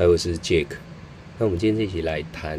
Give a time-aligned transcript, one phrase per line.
[0.00, 0.66] 还有是 Jack。
[1.38, 2.58] 那我们今天这期来谈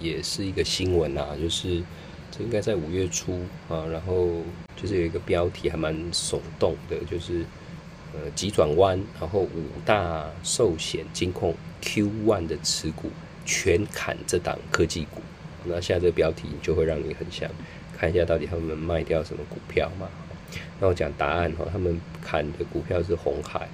[0.00, 1.82] 也是一个新闻啊，就是
[2.30, 3.38] 这应该在五月初
[3.68, 4.30] 啊，然后
[4.76, 7.44] 就是有一个标题还蛮耸动的，就是
[8.14, 13.10] 呃急转弯，然后五大寿险金控 Q 万的持股
[13.44, 15.20] 全砍这档科技股。
[15.66, 17.46] 那现在这个标题就会让你很想
[17.94, 20.08] 看一下到底他们卖掉什么股票嘛？
[20.80, 23.68] 那我讲答案哈，他们砍的股票是红海。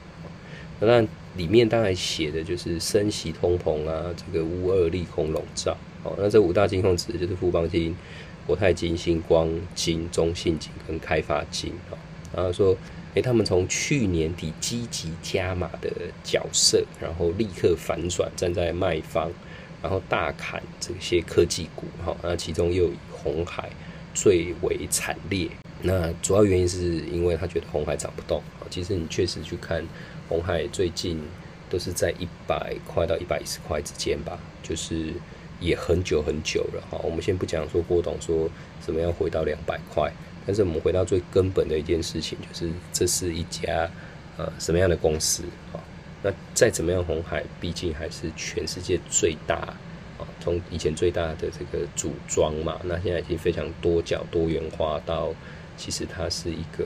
[0.81, 1.01] 那
[1.37, 5.77] 里面当然写的就是升息通膨啊，这个乌二利空笼罩。
[6.03, 7.95] 哦，那这五大金控指的就是富邦金、
[8.47, 11.73] 国泰金、星光金、中信金跟开发金。
[11.91, 11.99] 哦，
[12.35, 12.77] 然后说，
[13.15, 15.91] 诶，他们从去年底积极加码的
[16.23, 19.31] 角色，然后立刻反转，站在卖方，
[19.83, 21.87] 然后大砍这些科技股。
[22.05, 23.71] 哈，那其中又以红海
[24.15, 25.49] 最为惨烈。
[25.83, 28.43] 那主要原因是因为他觉得红海涨不动。
[28.71, 29.85] 其实你确实去看。
[30.29, 31.23] 红海最近
[31.71, 35.13] 都是在一百块到一百一十块之间吧，就是
[35.61, 36.99] 也很久很久了哈。
[37.05, 40.13] 我们先不讲说郭董说怎么样回到两百块，
[40.45, 43.89] 但是我们回到最根本的一件事情，就是这是一家
[44.37, 45.79] 呃什么样的公司啊？
[46.25, 49.55] 那再怎么样，红海毕竟还是全世界最大
[50.19, 55.33] 啊，从以前最大的这个组装嘛，那现在已经非常多角多元化到。
[55.77, 56.85] 其实它是一个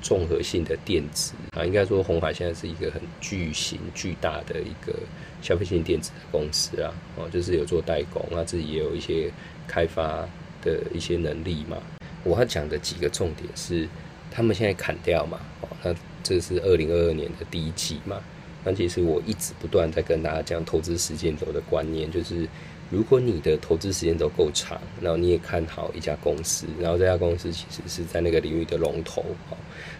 [0.00, 4.94] 综合性的电子啊，应该说红海现在是一个很巨型、巨大的一个
[5.40, 9.30] 消费性电子的公司啊，哦，就是有做代工，那自己也有一些
[9.68, 10.26] 开发
[10.62, 11.76] 的一些能力嘛。
[12.24, 13.88] 我要讲的几个重点是，
[14.30, 18.20] 他们现在砍掉嘛，哦，那这是二零二二年的第一季嘛。
[18.64, 22.48] 那其实我一直不断在跟大家讲投资时间轴的观念，就是。
[22.90, 29.24] 如果你的投资时间都够长，然后你也看好一家公司，然后这家公司其实是在那个领域的龙头，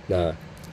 [0.07, 0.27] 那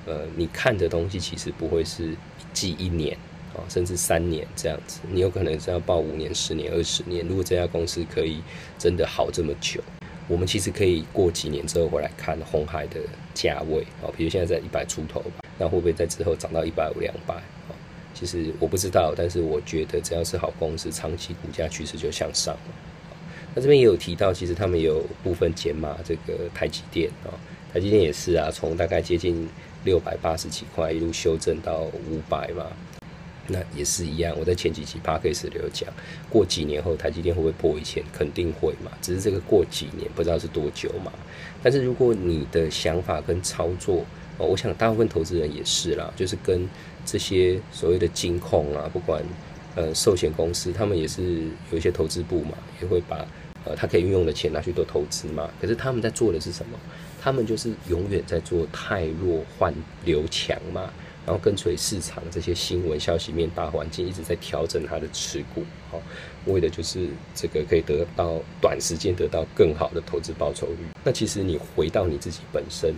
[0.05, 2.15] 呃，你看的东西其实不会是一
[2.51, 3.17] 季一年
[3.55, 7.25] 啊，甚至三年这样子，你有可能是要报五年、十年、二十年。
[7.25, 8.41] 如果这家公司可以
[8.77, 9.81] 真的好这么久，
[10.27, 12.99] 我们其实可以过几年之后回来看红海的
[13.33, 17.41] 价位啊，比如现在在一百出头吧，那会不会在之后涨到一百五、两百？
[18.13, 22.55] 其实我不知道，但是我觉得只要是好公司，长期股价趋势就向上。
[23.55, 27.33] 那这边也有提到，其实他们有部分减码这个台积电啊，
[27.73, 29.47] 台积电也是啊，从大概接近
[29.83, 32.67] 六百八十几块一路修正到五百嘛，
[33.47, 34.35] 那也是一样。
[34.37, 35.89] 我在前几期 p a c k a g e 里有讲，
[36.29, 38.03] 过几年后台积电会不会破一千？
[38.13, 41.11] 肯定会嘛，只是这个过几年不知道是多久嘛。
[41.63, 44.05] 但是如果你的想法跟操作，
[44.39, 46.67] 哦，我想大部分投资人也是啦，就是跟。
[47.05, 49.23] 这些所谓的金控啊，不管
[49.75, 53.25] 呃寿险公司，他们也是有一些投资部嘛，也会把
[53.65, 55.49] 呃他可以运用的钱拿去做投资嘛。
[55.59, 56.77] 可是他们在做的是什么？
[57.19, 59.73] 他们就是永远在做太弱换
[60.05, 60.93] 流强嘛，
[61.25, 65.99] 然后跟随市场这些新闻消息面大环境，一直在调整他的持股，好，
[66.45, 70.85] 为的就是这个可以得到短时间得到更好的投资报酬率。
[71.03, 72.93] 那其实你回到你自己本身，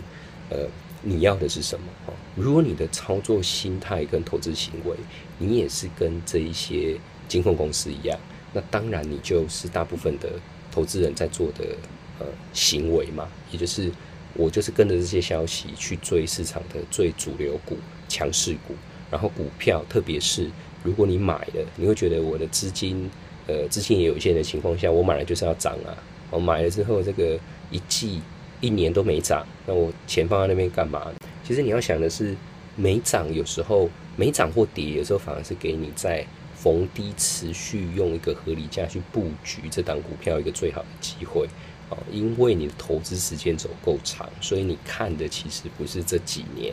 [0.50, 0.68] 呃。
[1.02, 1.86] 你要的是什么？
[2.06, 4.96] 哈，如果你的操作心态跟投资行为，
[5.38, 6.96] 你也是跟这一些
[7.26, 8.16] 金控公司一样，
[8.52, 10.30] 那当然你就是大部分的
[10.70, 11.76] 投资人在做的
[12.20, 13.90] 呃行为嘛，也就是
[14.34, 17.76] 我就是跟着这些消息去追市场的最主流股、
[18.08, 18.74] 强势股，
[19.10, 20.48] 然后股票，特别是
[20.84, 23.10] 如果你买了，你会觉得我的资金
[23.48, 25.98] 呃资金也有限的情况下，我买了就是要涨啊，
[26.30, 27.36] 我买了之后这个
[27.72, 28.20] 一季。
[28.62, 31.12] 一年都没涨，那我钱放在那边干嘛？
[31.44, 32.34] 其实你要想的是，
[32.76, 36.24] 没涨有时候没涨或跌，有时候反而是给你在
[36.54, 41.46] 逢低持续用一个合理价去布局这档股票一个最好的机会
[41.90, 41.98] 啊！
[42.10, 46.72] 因为你的投资时间走够长，所以你看的其实不是这几年，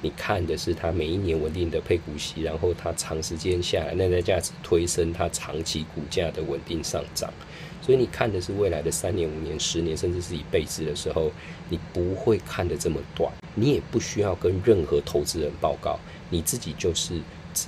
[0.00, 7.32] 你看的是它每一年稳定的配股息，然后它长时间下来内在价值推升它长期股价的稳定上涨。
[7.80, 11.32] 所以你看的是未来的三年、五年、十年，甚至是一辈子的时候，
[11.68, 13.32] 你不会看得这么短。
[13.54, 15.98] 你也不需要跟任何投资人报告，
[16.28, 17.14] 你自己就是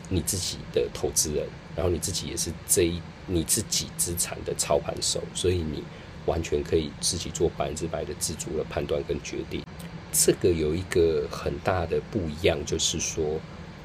[0.08, 5.82] 你自己的投资人，然后你自己也是这一你自己资产的操盘手，所以你
[6.26, 9.62] 完全可以自己做百分之百的自主的判断跟决定。
[10.12, 13.24] 这个有一个很大的不一样，就是说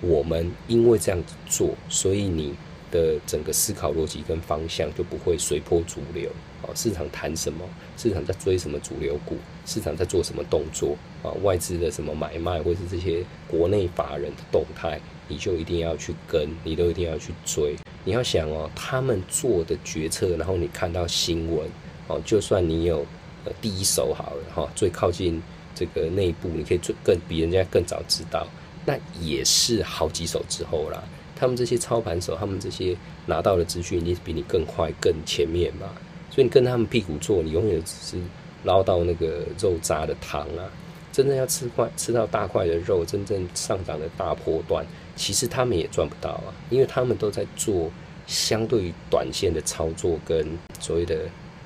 [0.01, 2.53] 我们因为这样子做，所以你。
[2.91, 6.29] 的整个思考逻辑跟方向就不会随波逐流
[6.61, 6.71] 啊！
[6.73, 7.67] 市场谈什么，
[7.97, 9.35] 市场在追什么主流股，
[9.65, 11.27] 市场在做什么动作啊？
[11.43, 17.75] 外资的什么买卖，或是这些国内法人的动态，你就一定要去跟，你都一定要去追。
[18.05, 21.67] 你要想哦，他们做的决策，然后你看到新闻
[22.07, 23.05] 哦，就算你有
[23.59, 25.41] 第一手好了哈，最靠近
[25.75, 28.47] 这个内部，你可以做更比人家更早知道，
[28.85, 31.03] 那也是好几手之后啦。
[31.35, 32.95] 他们这些操盘手，他们这些
[33.25, 35.87] 拿到的资讯，一定比你更快、更前面嘛。
[36.31, 38.23] 所以你跟他们屁股坐，你永远只是
[38.63, 40.71] 捞到那个肉渣的汤啊。
[41.11, 44.85] 真正要吃块吃到大块的肉，真正上涨的大波段，
[45.15, 47.89] 其实他们也赚不到啊，因为他们都在做
[48.27, 50.45] 相对于短线的操作跟
[50.79, 51.19] 所谓的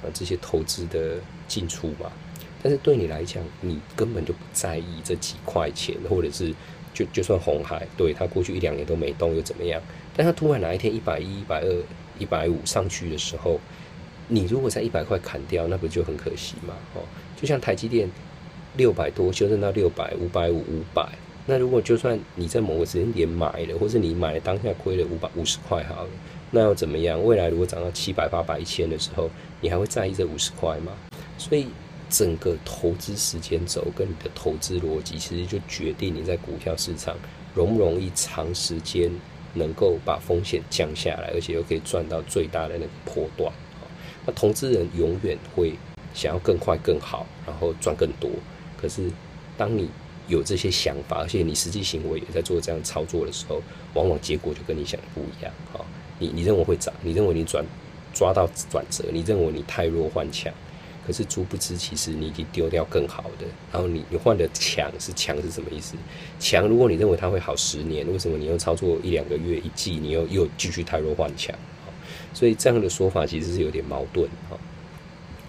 [0.03, 1.17] 呃这些投资的
[1.47, 2.11] 进出嘛。
[2.61, 6.53] 但是对你来讲，你根本就不在意这几块钱，或者是
[6.93, 9.81] 就就算红海，对他过去一两年都没动又怎么样？
[10.15, 11.83] 但他突然哪一天一百一、一百二、
[12.17, 13.59] 一百五上去的时候，
[14.27, 16.73] 你如果在一百块砍掉，那不就很可惜吗？
[16.95, 17.01] 哦，
[17.35, 18.09] 就像台积电。
[18.77, 21.03] 六百多修正到六百、五百五、五百。
[21.47, 26.09] 那如果就算你在某个时间点买了，或是你买了当下亏了五百五十块好了，
[26.51, 27.21] 那又怎么样？
[27.25, 29.27] 未来如果涨到七百、八百、一千的时候，
[29.59, 30.91] 你还会在意这五十块吗？
[31.39, 31.67] 所以
[32.09, 37.15] 整个投资时间轴跟你的投资逻辑，其实就决定你在股票市场
[37.53, 39.11] 容不容易长时间
[39.53, 43.51] 能够把风险降下来，而且又可以赚到最大的那个波段。
[44.25, 45.73] 那投资人永远会
[46.13, 48.29] 想要更快、更好，然后赚更多。
[48.75, 49.09] 可是，
[49.57, 49.89] 当你
[50.27, 53.61] 有这些想法，而且你实际行为也在做这样操作的时候，
[53.93, 55.51] 往往结果就跟你想的不一样。
[55.73, 55.83] 哈，
[56.19, 57.65] 你你认为会涨，你认为你转
[58.13, 60.53] 抓到转折，你认为你太弱换强，
[61.09, 63.47] 可是殊不知，其实你已经丢掉更好的。
[63.71, 65.95] 然后你你换的强是强是什么意思？
[66.39, 71.55] 强，如果你认为它会好十年，为什么你又操作一两个月、一季，你又又继续太弱换强？
[72.31, 74.29] 所以这样的说法其实是有点矛盾。
[74.51, 74.55] 哈，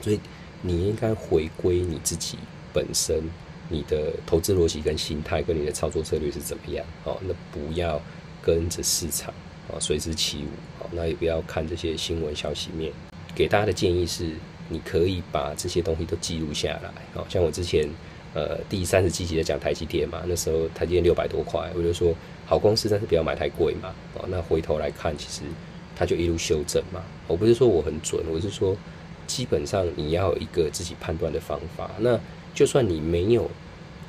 [0.01, 0.19] 所以
[0.63, 2.39] 你应该回归你自己。
[2.73, 3.23] 本身
[3.69, 6.83] 你的投资逻辑跟心态跟你的操作策略是怎么样？
[7.05, 8.01] 哦，那不要
[8.41, 9.29] 跟着市场
[9.69, 10.83] 啊随之起舞。
[10.83, 12.91] 哦，那也不要看这些新闻消息面。
[13.35, 14.31] 给大家的建议是，
[14.71, 16.91] 你可以把这些东西都记录下来。
[17.15, 17.87] 哦，像我之前
[18.33, 22.15] 呃第三十七集在讲台积电嘛，那时候台积电六百多块，我就说
[22.47, 23.93] 好公司，但是不要买太贵嘛。
[24.15, 25.43] 哦，那回头来看，其实
[25.95, 27.03] 它就一路修正嘛。
[27.27, 28.77] 我不是说我很准，我是说
[29.27, 31.91] 基本上你要有一个自己判断的方法。
[31.99, 32.19] 那
[32.55, 33.51] 就算你没有，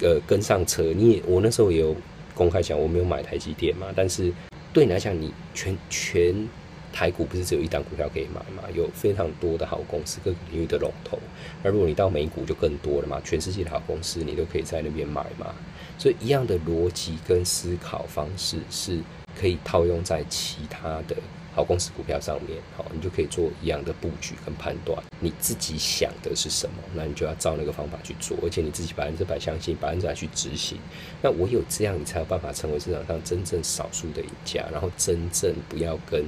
[0.02, 1.96] 呃，跟上车，你也我那时候也有
[2.34, 3.88] 公开讲，我没有买台积电嘛。
[3.96, 4.32] 但是
[4.74, 6.50] 对你来讲，你全全
[6.92, 8.64] 台股不是只有一档股票可以买嘛？
[8.74, 11.18] 有非常多的好公司，各个领域的龙头。
[11.64, 15.54] 那如果你到美股就更多了嘛，全世界的好公司你都可以在那边买嘛。
[15.98, 19.00] 所以一样的逻辑跟思考方式是
[19.40, 21.16] 可以套用在其他的。
[21.54, 24.98] 好公司股票上面，好，你就可以做一样的布局跟判断。
[25.20, 30.78] 你自己想的是什么，那你就要照那个方法去做，而且你自己百分之百相信，百分之百去执行。
[31.22, 36.24] 那我有这样，你才有办法成为市场上真正少数的赢家，然后真正不要跟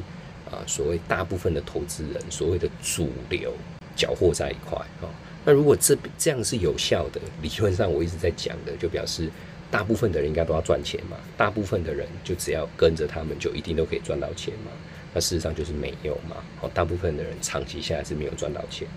[0.54, 3.54] 啊所谓大部分的投资人所谓的主流
[3.96, 5.10] 搅和在一块啊。
[5.46, 9.30] 那如果这这样是有效的，理论上我一直在讲的，就表示
[9.70, 11.18] 大部分的人应该都要赚钱嘛。
[11.36, 14.72] 大部分的人就只要跟着他们，就一定都可以赚到钱嘛。
[15.14, 18.88] 那事实上就是没有嘛，哦，大部分的人长期下来是没有赚到钱，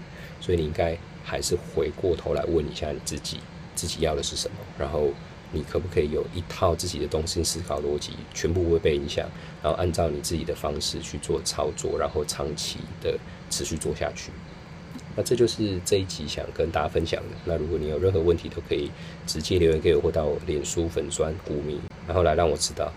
[0.40, 3.40] 所以你应该还是回过头来问一下你自己，
[3.74, 5.10] 自己要的是什么，然后
[5.52, 9.28] 你可不可以有一套自己的东西思考逻辑，全部不会被影响，
[9.62, 13.18] 然后按照你自己的方式去做操作，然后长期的
[13.50, 14.30] 持续做下去。
[15.14, 17.36] 那这就是这一集想跟大家分享的。
[17.44, 18.90] 那如果你有任何问题，都可以
[19.26, 22.92] 直接留言给我，或到脸书粉砖股民，然后来让我知道。